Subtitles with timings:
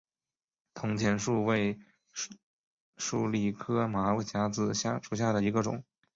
[0.73, 1.79] 铜钱树为
[2.97, 5.83] 鼠李科马甲子属下的一个种。